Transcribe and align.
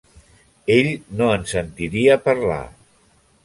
Ell 0.75 0.89
no 1.21 1.29
en 1.35 1.45
sentiria 1.53 2.19
parlar. 2.29 2.61